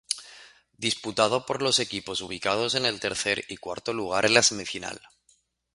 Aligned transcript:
Disputado 0.79 1.45
por 1.45 1.61
los 1.61 1.77
equipos 1.77 2.21
ubicados 2.21 2.73
en 2.73 2.87
el 2.87 2.99
tercer 2.99 3.45
y 3.49 3.57
cuarto 3.57 3.93
lugar 3.93 4.25
en 4.25 4.33
la 4.33 4.41
semifinal. 4.41 4.99